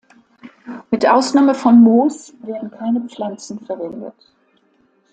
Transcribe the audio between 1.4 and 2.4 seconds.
von Moos